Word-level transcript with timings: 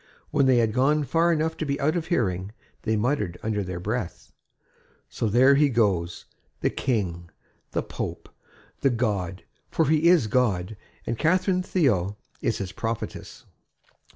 When 0.31 0.47
they 0.47 0.57
had 0.57 0.73
gone 0.73 1.03
far 1.03 1.31
enough 1.31 1.55
to 1.57 1.63
be 1.63 1.79
out 1.79 1.95
of 1.95 2.07
hearing, 2.07 2.53
they 2.81 2.95
muttered 2.95 3.37
under 3.43 3.63
their 3.63 3.79
breath: 3.79 4.31
"So 5.09 5.29
there 5.29 5.53
he 5.53 5.69
goes, 5.69 6.25
the 6.61 6.71
King, 6.71 7.29
the 7.69 7.83
Pope, 7.83 8.27
the 8.79 8.89
God. 8.89 9.43
For 9.69 9.85
he 9.85 10.07
is 10.09 10.25
God; 10.25 10.75
and 11.05 11.19
Catherine 11.19 11.61
Théot 11.61 12.15
is 12.41 12.57
his 12.57 12.71
prophetess." 12.71 13.45